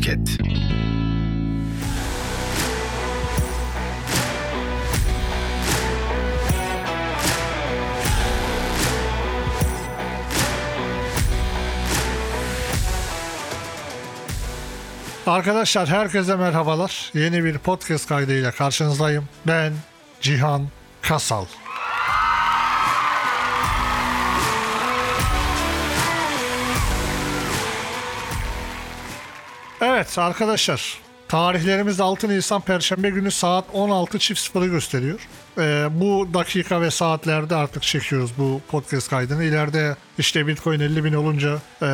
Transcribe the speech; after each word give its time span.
Podcast. 0.00 0.40
Arkadaşlar 15.26 15.88
herkese 15.88 16.36
merhabalar. 16.36 17.10
Yeni 17.14 17.44
bir 17.44 17.58
podcast 17.58 18.08
kaydıyla 18.08 18.50
karşınızdayım. 18.50 19.28
Ben 19.46 19.72
Cihan 20.20 20.68
Kasal. 21.02 21.44
Evet 29.80 30.18
arkadaşlar 30.18 30.98
tarihlerimiz 31.28 32.00
6 32.00 32.28
Nisan 32.28 32.60
Perşembe 32.60 33.10
günü 33.10 33.30
saat 33.30 33.64
16.00'ı 33.74 34.66
gösteriyor. 34.66 35.20
Ee, 35.58 35.88
bu 35.90 36.28
dakika 36.34 36.80
ve 36.80 36.90
saatlerde 36.90 37.54
artık 37.54 37.82
çekiyoruz 37.82 38.32
bu 38.38 38.60
podcast 38.70 39.10
kaydını. 39.10 39.44
İleride 39.44 39.96
işte 40.18 40.46
Bitcoin 40.46 40.80
50 40.80 41.04
bin 41.04 41.12
olunca 41.12 41.58
e, 41.82 41.86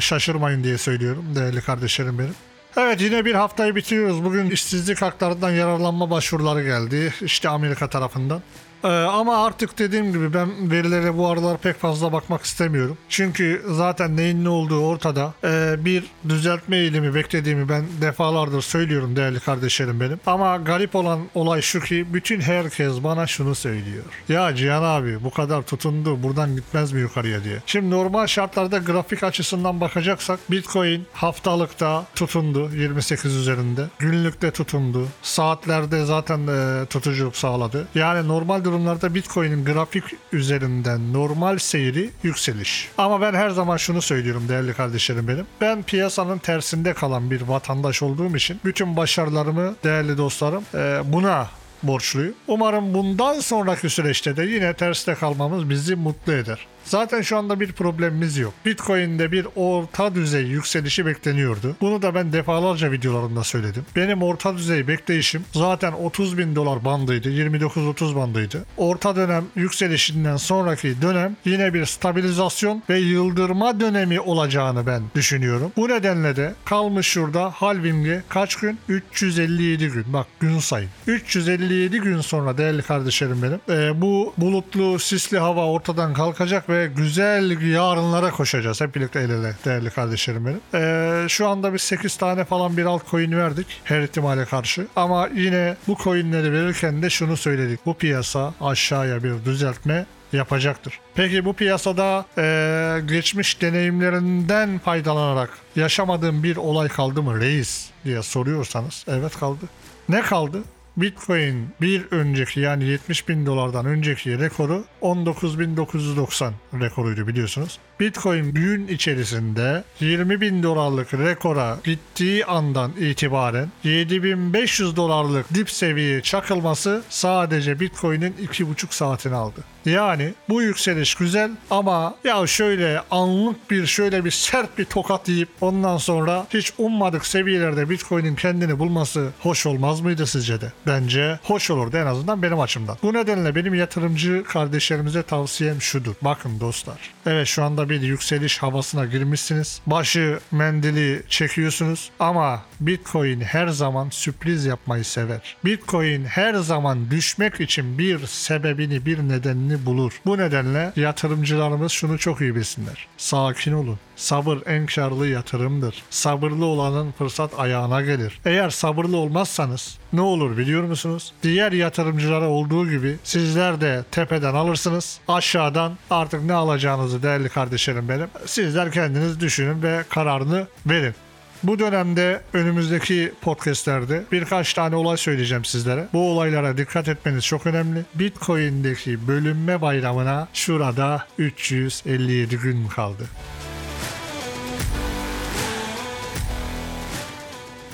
şaşırmayın 0.00 0.64
diye 0.64 0.78
söylüyorum 0.78 1.24
değerli 1.34 1.60
kardeşlerim 1.60 2.18
benim. 2.18 2.34
Evet 2.76 3.00
yine 3.00 3.24
bir 3.24 3.34
haftayı 3.34 3.74
bitiriyoruz. 3.74 4.24
Bugün 4.24 4.50
işsizlik 4.50 5.02
haklarından 5.02 5.50
yararlanma 5.50 6.10
başvuruları 6.10 6.64
geldi. 6.64 7.14
İşte 7.22 7.48
Amerika 7.48 7.90
tarafından. 7.90 8.42
Ee, 8.84 8.88
ama 8.88 9.44
artık 9.44 9.78
dediğim 9.78 10.12
gibi 10.12 10.34
ben 10.34 10.70
verilere 10.70 11.18
bu 11.18 11.28
aralar 11.28 11.58
pek 11.58 11.76
fazla 11.78 12.12
bakmak 12.12 12.42
istemiyorum. 12.42 12.98
Çünkü 13.08 13.62
zaten 13.68 14.16
neyin 14.16 14.44
ne 14.44 14.48
olduğu 14.48 14.80
ortada. 14.86 15.34
Ee, 15.44 15.74
bir 15.84 16.04
düzeltme 16.28 16.76
eğilimi 16.76 17.14
beklediğimi 17.14 17.68
ben 17.68 17.84
defalardır 18.00 18.62
söylüyorum 18.62 19.16
değerli 19.16 19.40
kardeşlerim 19.40 20.00
benim. 20.00 20.20
Ama 20.26 20.56
garip 20.56 20.94
olan 20.94 21.20
olay 21.34 21.62
şu 21.62 21.80
ki 21.80 22.06
bütün 22.14 22.40
herkes 22.40 22.92
bana 23.04 23.26
şunu 23.26 23.54
söylüyor. 23.54 24.04
Ya 24.28 24.54
Cihan 24.54 24.82
abi 24.82 25.24
bu 25.24 25.30
kadar 25.30 25.62
tutundu 25.62 26.22
buradan 26.22 26.56
gitmez 26.56 26.92
mi 26.92 27.00
yukarıya 27.00 27.44
diye. 27.44 27.58
Şimdi 27.66 27.90
normal 27.90 28.26
şartlarda 28.26 28.78
grafik 28.78 29.22
açısından 29.22 29.80
bakacaksak 29.80 30.50
Bitcoin 30.50 31.06
haftalıkta 31.12 32.06
tutundu 32.14 32.70
28 32.74 33.36
üzerinde. 33.36 33.86
Günlükte 33.98 34.50
tutundu. 34.50 35.08
Saatlerde 35.22 36.04
zaten 36.04 36.46
e, 36.46 36.86
tutuculuk 36.86 37.36
sağladı. 37.36 37.88
Yani 37.94 38.28
normal 38.28 38.60
durumlarda 38.74 39.14
Bitcoin'in 39.14 39.64
grafik 39.64 40.04
üzerinden 40.32 41.12
normal 41.12 41.58
seyri 41.58 42.10
yükseliş. 42.22 42.88
Ama 42.98 43.20
ben 43.20 43.34
her 43.34 43.50
zaman 43.50 43.76
şunu 43.76 44.02
söylüyorum 44.02 44.48
değerli 44.48 44.74
kardeşlerim 44.74 45.28
benim. 45.28 45.46
Ben 45.60 45.82
piyasanın 45.82 46.38
tersinde 46.38 46.94
kalan 46.94 47.30
bir 47.30 47.42
vatandaş 47.42 48.02
olduğum 48.02 48.36
için 48.36 48.60
bütün 48.64 48.96
başarılarımı 48.96 49.74
değerli 49.84 50.18
dostlarım 50.18 50.64
e, 50.74 51.02
buna 51.04 51.48
borçluyum. 51.86 52.34
Umarım 52.48 52.94
bundan 52.94 53.40
sonraki 53.40 53.90
süreçte 53.90 54.36
de 54.36 54.42
yine 54.42 54.74
terste 54.74 55.14
kalmamız 55.14 55.70
bizi 55.70 55.96
mutlu 55.96 56.32
eder. 56.32 56.66
Zaten 56.84 57.22
şu 57.22 57.36
anda 57.36 57.60
bir 57.60 57.72
problemimiz 57.72 58.38
yok. 58.38 58.54
Bitcoin'de 58.66 59.32
bir 59.32 59.46
orta 59.56 60.14
düzey 60.14 60.42
yükselişi 60.42 61.06
bekleniyordu. 61.06 61.76
Bunu 61.80 62.02
da 62.02 62.14
ben 62.14 62.32
defalarca 62.32 62.92
videolarımda 62.92 63.44
söyledim. 63.44 63.86
Benim 63.96 64.22
orta 64.22 64.56
düzey 64.56 64.88
bekleyişim 64.88 65.44
zaten 65.52 65.92
30 65.92 66.38
bin 66.38 66.56
dolar 66.56 66.84
bandıydı. 66.84 67.30
29-30 67.30 68.16
bandıydı. 68.16 68.64
Orta 68.76 69.16
dönem 69.16 69.44
yükselişinden 69.56 70.36
sonraki 70.36 71.02
dönem 71.02 71.36
yine 71.44 71.74
bir 71.74 71.84
stabilizasyon 71.84 72.82
ve 72.90 72.98
yıldırma 72.98 73.80
dönemi 73.80 74.20
olacağını 74.20 74.86
ben 74.86 75.02
düşünüyorum. 75.14 75.72
Bu 75.76 75.88
nedenle 75.88 76.36
de 76.36 76.54
kalmış 76.64 77.06
şurada 77.06 77.50
halving'e 77.50 78.22
kaç 78.28 78.56
gün? 78.56 78.78
357 78.88 79.88
gün. 79.88 80.04
Bak 80.12 80.26
gün 80.40 80.58
sayın. 80.58 80.90
357 81.06 81.73
gün 81.90 82.20
sonra 82.20 82.58
değerli 82.58 82.82
kardeşlerim 82.82 83.42
benim. 83.42 83.60
e, 83.80 84.00
bu 84.00 84.34
bulutlu 84.38 84.98
sisli 84.98 85.38
hava 85.38 85.66
ortadan 85.66 86.14
kalkacak 86.14 86.68
ve 86.68 86.86
güzel 86.96 87.60
yarınlara 87.72 88.30
koşacağız. 88.30 88.80
Hep 88.80 88.94
birlikte 88.94 89.20
el 89.20 89.30
ele 89.30 89.54
değerli 89.64 89.90
kardeşlerim 89.90 90.46
benim. 90.46 90.60
E, 90.84 91.28
şu 91.28 91.48
anda 91.48 91.74
biz 91.74 91.82
8 91.82 92.16
tane 92.16 92.44
falan 92.44 92.76
bir 92.76 92.84
altcoin 92.84 93.32
verdik 93.32 93.66
her 93.84 94.00
ihtimale 94.02 94.44
karşı. 94.44 94.86
Ama 94.96 95.28
yine 95.34 95.76
bu 95.88 95.96
coinleri 96.04 96.52
verirken 96.52 97.02
de 97.02 97.10
şunu 97.10 97.36
söyledik. 97.36 97.80
Bu 97.86 97.94
piyasa 97.94 98.54
aşağıya 98.60 99.24
bir 99.24 99.44
düzeltme 99.44 100.06
yapacaktır. 100.32 101.00
Peki 101.14 101.44
bu 101.44 101.52
piyasada 101.52 102.24
eee, 102.38 103.00
geçmiş 103.00 103.60
deneyimlerinden 103.62 104.78
faydalanarak 104.78 105.50
yaşamadığım 105.76 106.42
bir 106.42 106.56
olay 106.56 106.88
kaldı 106.88 107.22
mı 107.22 107.40
reis 107.40 107.90
diye 108.04 108.22
soruyorsanız 108.22 109.04
evet 109.08 109.38
kaldı. 109.38 109.64
Ne 110.08 110.20
kaldı? 110.22 110.62
Bitcoin 110.96 111.68
bir 111.80 112.04
önceki 112.10 112.60
yani 112.60 112.84
70 112.84 113.28
bin 113.28 113.46
dolardan 113.46 113.86
önceki 113.86 114.38
rekoru 114.38 114.84
19.990 115.02 116.52
rekoruydu 116.80 117.26
biliyorsunuz. 117.26 117.78
Bitcoin 118.00 118.54
gün 118.54 118.88
içerisinde 118.88 119.84
20 120.00 120.40
bin 120.40 120.62
dolarlık 120.62 121.14
rekora 121.14 121.78
gittiği 121.84 122.46
andan 122.46 122.92
itibaren 122.92 123.68
7500 123.84 124.96
dolarlık 124.96 125.54
dip 125.54 125.70
seviyeye 125.70 126.22
çakılması 126.22 127.02
sadece 127.08 127.80
Bitcoin'in 127.80 128.34
2,5 128.42 128.94
saatini 128.94 129.34
aldı. 129.34 129.60
Yani 129.86 130.34
bu 130.48 130.62
yükseliş 130.62 131.14
güzel 131.14 131.50
ama 131.70 132.16
ya 132.24 132.46
şöyle 132.46 133.00
anlık 133.10 133.70
bir 133.70 133.86
şöyle 133.86 134.24
bir 134.24 134.30
sert 134.30 134.78
bir 134.78 134.84
tokat 134.84 135.28
yiyip 135.28 135.48
ondan 135.60 135.96
sonra 135.96 136.46
hiç 136.50 136.72
ummadık 136.78 137.26
seviyelerde 137.26 137.90
Bitcoin'in 137.90 138.34
kendini 138.34 138.78
bulması 138.78 139.30
hoş 139.40 139.66
olmaz 139.66 140.00
mıydı 140.00 140.26
sizce 140.26 140.60
de? 140.60 140.72
Bence 140.86 141.38
hoş 141.42 141.70
olurdu 141.70 141.96
en 141.96 142.06
azından 142.06 142.42
benim 142.42 142.60
açımdan. 142.60 142.96
Bu 143.02 143.14
nedenle 143.14 143.54
benim 143.54 143.74
yatırımcı 143.74 144.44
kardeşlerimize 144.44 145.22
tavsiyem 145.22 145.82
şudur. 145.82 146.14
Bakın 146.22 146.60
dostlar. 146.60 146.98
Evet 147.26 147.46
şu 147.46 147.64
anda 147.64 147.88
bir 147.88 148.00
yükseliş 148.00 148.58
havasına 148.58 149.04
girmişsiniz. 149.04 149.80
Başı 149.86 150.38
mendili 150.52 151.22
çekiyorsunuz 151.28 152.10
ama 152.20 152.62
Bitcoin 152.80 153.40
her 153.40 153.68
zaman 153.68 154.08
sürpriz 154.10 154.64
yapmayı 154.64 155.04
sever. 155.04 155.56
Bitcoin 155.64 156.24
her 156.24 156.54
zaman 156.54 157.10
düşmek 157.10 157.60
için 157.60 157.98
bir 157.98 158.26
sebebini, 158.26 159.06
bir 159.06 159.18
nedenini 159.18 159.86
bulur. 159.86 160.20
Bu 160.26 160.38
nedenle 160.38 160.92
yatırımcılarımız 160.96 161.92
şunu 161.92 162.18
çok 162.18 162.40
iyi 162.40 162.54
bilsinler. 162.54 163.06
Sakin 163.16 163.72
olun. 163.72 163.98
Sabır 164.16 164.58
en 164.66 164.86
karlı 164.86 165.26
yatırımdır. 165.26 166.02
Sabırlı 166.10 166.64
olanın 166.64 167.12
fırsat 167.12 167.58
ayağına 167.58 168.02
gelir. 168.02 168.40
Eğer 168.44 168.70
sabırlı 168.70 169.16
olmazsanız 169.16 169.98
ne 170.12 170.20
olur 170.20 170.56
biliyor 170.56 170.84
musunuz? 170.84 171.32
Diğer 171.42 171.72
yatırımcılara 171.72 172.48
olduğu 172.48 172.90
gibi 172.90 173.16
sizler 173.24 173.80
de 173.80 174.04
tepeden 174.10 174.54
alırsınız. 174.54 175.20
Aşağıdan 175.28 175.98
artık 176.10 176.44
ne 176.44 176.52
alacağınızı 176.52 177.22
değerli 177.22 177.48
kardeşlerim 177.48 178.08
benim. 178.08 178.28
Sizler 178.46 178.92
kendiniz 178.92 179.40
düşünün 179.40 179.82
ve 179.82 180.04
kararını 180.08 180.66
verin. 180.86 181.14
Bu 181.62 181.78
dönemde 181.78 182.40
önümüzdeki 182.52 183.32
podcastlerde 183.40 184.24
birkaç 184.32 184.74
tane 184.74 184.96
olay 184.96 185.16
söyleyeceğim 185.16 185.64
sizlere. 185.64 186.08
Bu 186.12 186.30
olaylara 186.30 186.76
dikkat 186.76 187.08
etmeniz 187.08 187.44
çok 187.44 187.66
önemli. 187.66 188.04
Bitcoin'deki 188.14 189.28
bölünme 189.28 189.80
bayramına 189.80 190.48
şurada 190.52 191.26
357 191.38 192.56
gün 192.56 192.88
kaldı. 192.88 193.24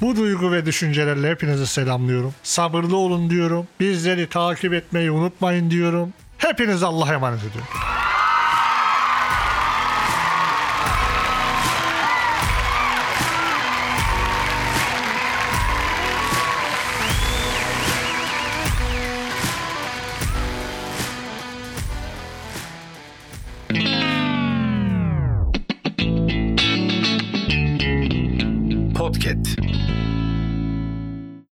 Bu 0.00 0.16
duygu 0.16 0.52
ve 0.52 0.66
düşüncelerle 0.66 1.30
hepinizi 1.30 1.66
selamlıyorum. 1.66 2.34
Sabırlı 2.42 2.96
olun 2.96 3.30
diyorum. 3.30 3.66
Bizleri 3.80 4.28
takip 4.28 4.74
etmeyi 4.74 5.10
unutmayın 5.10 5.70
diyorum. 5.70 6.12
Hepiniz 6.38 6.82
Allah'a 6.82 7.14
emanet 7.14 7.40
ediyorum. 7.40 7.68
Podcast. 28.94 29.57